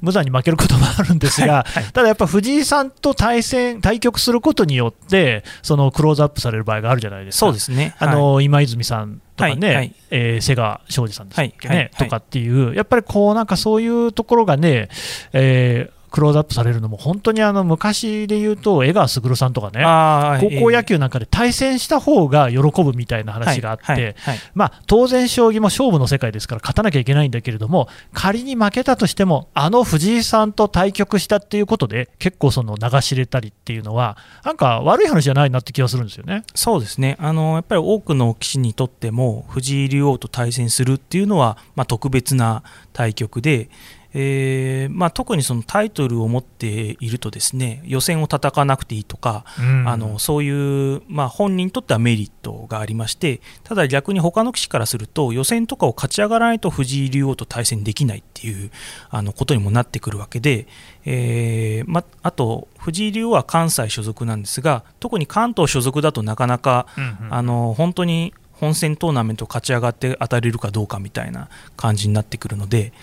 [0.00, 1.82] 無残に負けることもあるんですが、はい。
[1.82, 14.88] はい、ただやっぱ藤井さんと対戦、対局することによって、そのクローズアップされる場合があるじゃないですか、そうですね、あの、今泉さんとかね、はい、えー、瀬川庄司さんですね、とかっていう、やっぱりこう、なんかそういうところがね、
[15.32, 19.82] えー、クローズアップされるのも、本当にあの昔で言うと、江川卓さんとかね、
[20.40, 24.16] 高校野球なんかで対戦した方が喜ぶみたいな話があって、
[24.54, 36.44] まあ、当然、将棋も勝負の世界ですから、勝たなきゃいけないんだけれども、仮に負けたとしても、あの藤井さんと対局したっていうことで、結構その流し入れたりっていうのは、なんか悪い話じゃないなって気がするんですよね。
[36.54, 37.18] そうですね。
[37.20, 42.62] あの、やっぱり多くの棋士にとっても、藤井竜王と対戦するっていうのは、まあ、特別な
[42.94, 43.68] 対局で、
[44.18, 58.70] えーまあ、特にそのタイトルを持っているとですね予選を戦わなくていいとか、うん、あのそういう、まあ、本人にとってはメリットがありましてただ逆に他の棋士からすると予選とかを勝ち上がらないと藤井竜王と対戦できないっていう
[59.10, 60.66] あのことにもなってくるわけで、
[61.04, 72.94] えーま、あと藤井竜王は関西所属なんですが特に関東所属だとなかなか、うんうん、あの本当に本戦トーナメント勝ち上がって当たれるかどうかみたいな感じになってくるので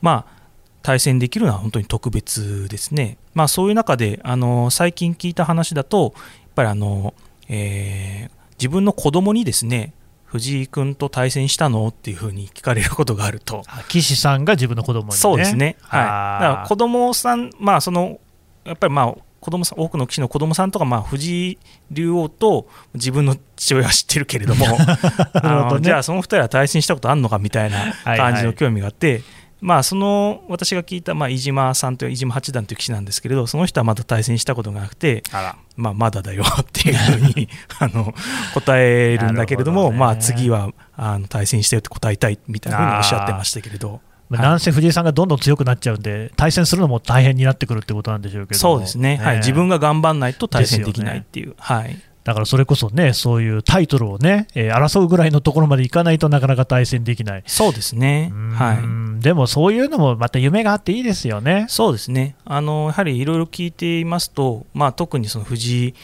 [0.00, 0.41] まあ
[0.82, 3.16] 対戦できるのは本当に特別ですね。
[3.34, 6.22] まあ、そういう中であの最近聞いた話だとやっ
[6.54, 7.14] ぱりあの、
[7.48, 13.62] えー、自分の子供にですね藤井君と対戦したのっていうふうに聞かれることがあると。
[13.88, 16.00] 岸さんが自分の子供に、ね、そうですね、はい、
[16.42, 18.18] だから子供さんまあその
[18.64, 21.58] やっぱりまあ子供さん多くの棋士の子供さんとか、まあ、藤井
[21.90, 24.66] 竜王と自分の父親は知ってるけれども。
[24.70, 29.24] ね、じゃあその2人は対戦したことあるのかみたいな感じの興味があって、はいはい
[29.62, 35.22] まあ、その私が聞いた、まあ、飯島さんという飯島八段という棋士なんですけれどその人はまだ対戦したことがなくて
[35.76, 37.48] まあ、まだだよ っていうふうに
[37.78, 38.12] あの
[38.54, 44.00] 答えるんだけれども、ね、まあ、次はあの対戦してよって答えたいみたいなふうにおっしゃってましたけれど。
[44.30, 48.60] なんせ藤井さんがどんどん強くなっちゃうんで、対戦するのも大変になってくるってことなんでしょうけど。
[48.60, 51.48] そうですね、はい、自分が頑張らないと対戦できないっていう。
[51.48, 57.42] ね、はいだからそれこそね、そういうタイトルをね、えー、争うぐらいのところまでいかないとなかなか対戦できない。
[57.46, 58.32] そうですね。
[58.54, 59.22] はい。
[59.22, 61.66] でもそういうのもまた夢があっていいですよね。
[61.68, 62.36] そうですね。
[62.44, 65.94] あの、やはりいろいろ聞いていますと、まあ特にその藤井、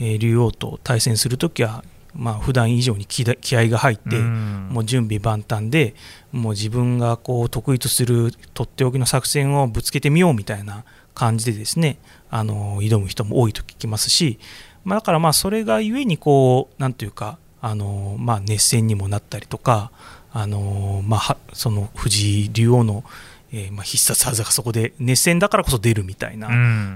[0.00, 5.94] えー、竜王と対戦するときは、まあ普段以上に気合が入って、もう準備万端で、
[6.32, 11.98] もう自分がこう得意とするとっておきの作戦をぶつけてみようみたいな感じでですね、
[12.30, 14.40] あの挑む人も多いと聞きますし、
[14.88, 19.92] まあ、だからまあそれがゆえにこうなんというかあの、まあ、熱戦にもなったりとか
[20.32, 23.04] あの、まあ、その藤井竜王の、
[23.52, 26.48] えー、まあ必殺技がそこで熱戦だからこそ出るみたいな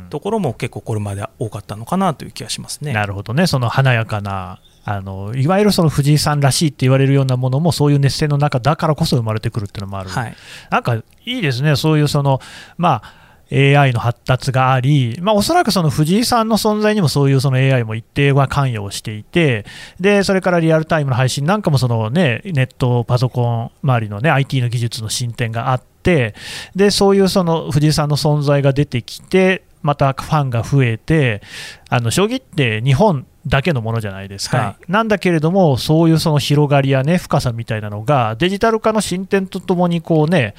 [0.08, 2.94] ところも結構これまで多かったのかなという気がしますね。
[2.94, 3.46] なるほどね。
[3.46, 10.34] その華やかなあのいわゆるその藤井さんらしいって言われるようなものもそういう熱戦の中だからこそ生まれてくるっていうのもある、はい、
[10.70, 12.40] なんかいいですね、そういうその、
[12.78, 13.21] まあ
[13.52, 19.66] AI の発達があり、まあ、おそらくその藤井さんの存在にもそういうその AI も一定は関与をしていて、
[20.00, 26.34] でそれからリアルタイムの配信なんかもその、ね、ネット、パソコン周りの、ね、IT の技術の進展があって、
[26.74, 31.42] でそういうその藤井さんの存在が出てきて、またファンが増えて、
[31.90, 40.54] あの将棋って日本だけのものじゃないですか、はい、なんだけれども、そういうその広がりや、ね、深さみたいなのが、デジタル化の進展とともにこう、ね、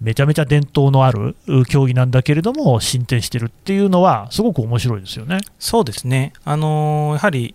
[0.00, 1.36] めちゃめちゃ伝統のある
[1.68, 5.38] 競技なんだけれども、進展してるっていうのは、すごく面白いですよね。
[5.58, 7.54] そうですね、あのー、やはり、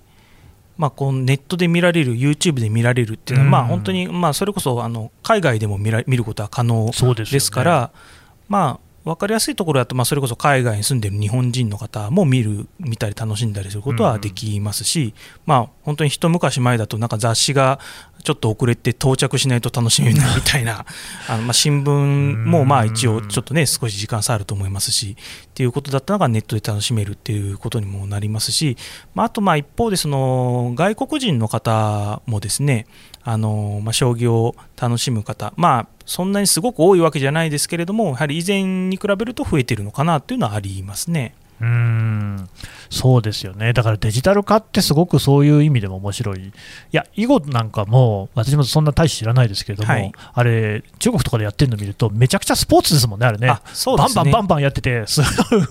[0.78, 8.00] まあ、こうネットで見られる、YouTube で見られるっていうのは、まあ、本当に、まあ、それこそあの海外でも見ら見ることは可能ですから、ね、
[8.48, 15.14] まあ、分かりやすいところだと、まあ、それこそ海外に住んでる日本人の方も見る見たり楽しんだりすることはできますし、うん、
[15.46, 17.80] まあ、本当に一昔前だとなんか雑誌が
[18.24, 20.86] ちょっと遅れて到着しないと楽しめないみたいな
[21.28, 28.78] あの、まあ、新聞もまあ一応ちょっとね少し時間差あると思いますしっていうことだったのがネットで楽しめるっていうことにもなりますし、
[29.16, 32.86] まあ、あとまあ一方でその外国人の方もですね
[33.24, 41.36] あの、まあ、将棋を楽しむ方、まあ、そんなにすごく多いわけじゃないですけれども、やはり以前に比べると増えているのかなというのはありますね。
[41.62, 42.50] うん。
[42.90, 46.52] そうですよね、だからデジタル化ってすごくそういう意味でも面白い、い
[46.92, 53.54] や、囲碁なんかも、私もそんな大して知らないですけれども、はい、あれ、中国とかでやってるの見ると、めちゃくちゃスポーツですもんね、あれね、ね。
[53.98, 55.22] バンバンバンバンやってて、す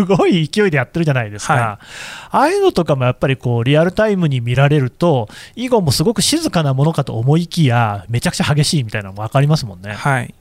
[0.05, 1.79] ごい勢いでやってるじゃないですか、はい、あ
[2.31, 9.95] あいうのとかもやっぱりこうリアルタイムに見られると、囲碁もすごく静かなものかと思いきや、めちゃくちゃ激しいみたいなのも分かりますもんね。
[9.95, 10.35] はい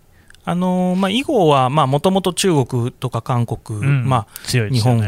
[0.50, 5.04] あのまあ、囲碁はもともと中国とか韓国、うん、まあ、強い、ね、日本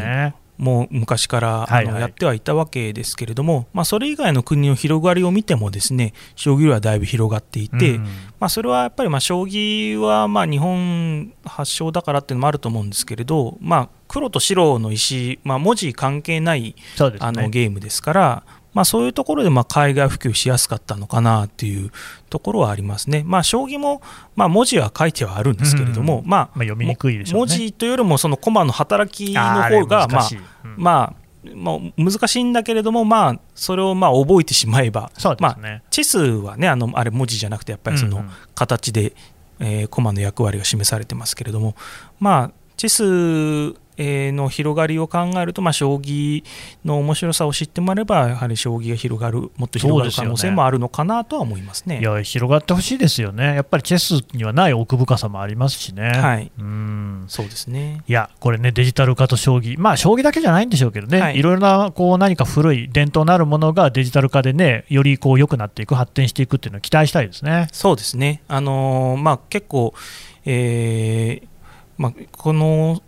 [0.57, 8.03] も昔からあのやってはいたわけですけれども、まあ、それ以外の国の広がりを見てもですね将棋はだいぶ広がっていて、うん、
[8.37, 16.75] まあ、それはやっぱりまあ将棋はまあ日本発祥だからっていうのもあると思うんですけれど、まあ、黒と白の石、まあ、文字関係ない、ね、
[17.19, 18.43] あのゲームですから。
[18.73, 21.91] まあ、そういうところでまあ海外普及しやすかったのかなっていう
[22.29, 23.23] ところはありますね。
[23.25, 24.01] まあ、将棋も
[24.35, 30.29] まあ文字は書いてはあるんですけれども、うん、まあ、まあ、読みにくいでしょう、ね、文字というよりもその駒の働きの方がまあ、
[30.63, 39.13] うん、まあまあ、難しいんだけれども、まあ、それをまあ覚えてしまえば、ね、まあ、チェスはねあのあれ文字じゃなくてやっぱりその形で、
[39.59, 41.75] うんうん、えー、駒の役割が示されてますけれども、
[42.19, 46.43] まあ、チェスの広がりを考えると、まあ、将棋
[46.85, 56.11] の面白さを知ってもらえば、やはり将棋が広がる、もっと広がる可能性もあるのかなとは思いますね、ね、いや広がってほしいですよね、やっぱりチェスにはない奥深さもありますしね。
[56.11, 57.25] はい、うん。
[57.27, 58.01] そうですね。
[58.07, 67.67] いや、これね、デジタル化と将棋、まあ、将棋だけじゃないんでしょうけどね、はい、いろいろなこう何か古い伝統のあるものがデジタル化でね、よりこう良くなっていく、発展していくっていうのを期待したいですね。
[67.71, 68.41] そうですね。
[68.47, 69.93] あのー、まあ、結構、
[70.45, 71.47] えー
[71.99, 73.01] まあ、この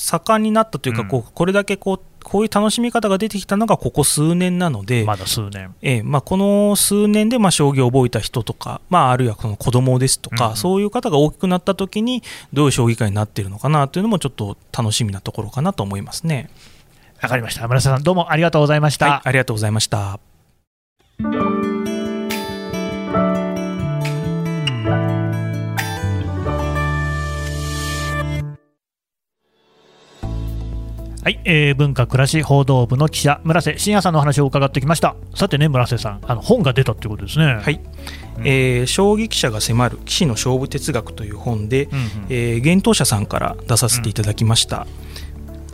[0.00, 12.22] 盛んになったというか、こうこれだけこうこういう楽しみ方が出てきたのがここ数年なので、まだ数年、ええまあ、この数年でまあ将棋を覚えた人とか、まあ、あるいはこの子供ですとか、うん、そういう方が大きくなった時に、
[12.52, 16.50] どういう将棋界になっているのかなというのも、ちょっと楽しみなところかなと思いますね。
[17.22, 17.68] わかりました。
[17.68, 20.18] 村瀬さんどうもありがとうございました、はい、ありがとうございました。
[31.22, 35.16] はい、えー、文化暮らし報道部の記者村瀬信也さんの話を伺ってきました。
[35.34, 37.56] さてね村瀬さんあの本が出たということですね。
[37.56, 37.80] はい、
[38.38, 45.09] うん、えー、将棋記者が迫る棋士の勝負哲学という本で、うんうん、えー、幻冬者さんから出させていただきました、うん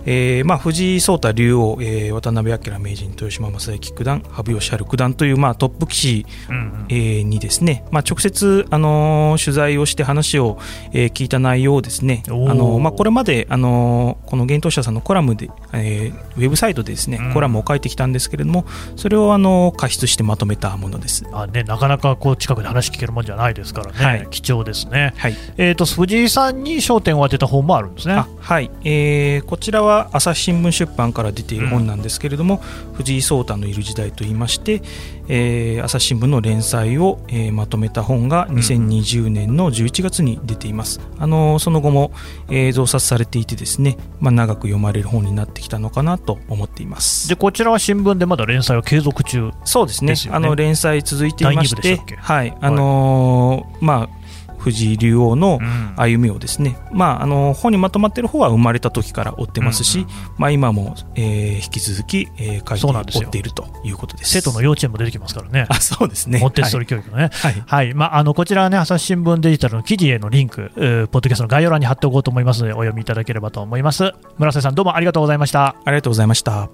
[0.07, 10.59] えーまあ、藤井聡太竜王、えー、渡辺明名人豊島将之九段羽生善治九段という、まあ、トップ棋士、うんうん、えー、にですね、まあ、直接、あのー、取材をして話を、
[10.93, 21.27] えー、聞いた内容をですね、あのー、まあ、これまで、あのー、この幻冬者さんのコラムで、えー、ウェブサイトでですね、うん、コラムを書いてきたんですけれどもそれを、あのー、加筆してまとめたものです。
[21.33, 25.35] あ、ね、なかなかこう近くで話聞けるもんじゃないですからね、はい、貴重ですね、はい。
[25.57, 28.25] えーと、藤井さんに焦点を当てた本もあるんですね。
[28.39, 34.83] はい、えー、こちらは朝日新聞出版から出ている本なんですけれども、うん、藤井聡太のいる時代といいまして、
[35.29, 42.13] えー、朝日新聞の連載を、えー、まとめた本が2020年の11月に出ています、うん、あのその後も、
[42.49, 47.29] えー、増刷されていてですね、まあ、長く読まれる本になってきたのかなと思っています。
[47.29, 50.15] でこちらは新聞でまだ連載は継続中、そうですね。
[50.31, 52.57] あの連載続いていましてはい。
[52.61, 54.26] あのー、まあ
[54.67, 55.61] 藤井竜王の
[55.97, 74.13] 歩みをですね、うん、まあ、あの本にまとまっている方は生まれた時から追ってますし、うんうんうん、まあ、今も、えー、引き続き、えー、書いて追っているということです生徒の幼稚園も出てきますからね、あそうですねモンテッソリ教育のね、はい、はい、まあ、あのこちらはね、朝日新聞デジタルの記事へのリンク、ポッドキャストの概要欄に貼っておこうと思いますので、お読みいただければと思います。
[74.39, 75.77] 村瀬さん、どうもありがとうございました。
[75.85, 76.69] ありがとうございました。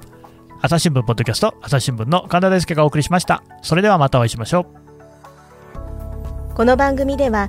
[0.64, 3.42] 朝日新聞ポッドキャスト、朝日新聞の神田大輔がお送りしました。
[3.62, 6.54] それではまたお会いしましょう。
[6.54, 7.48] この番組では、